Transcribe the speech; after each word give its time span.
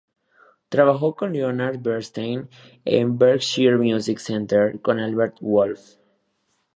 Trabajó 0.69 1.13
con 1.13 1.31
Leonard 1.33 1.77
Bernstein 1.79 2.49
en 2.85 3.19
Berkshire 3.19 3.77
Music 3.77 4.17
Center 4.17 4.73
y 4.73 4.79
con 4.79 4.99
Albert 4.99 5.37
Wolff. 5.41 5.97